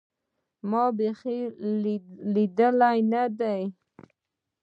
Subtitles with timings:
[0.69, 1.37] ما بيخي
[2.33, 3.59] ليدلى نه دى.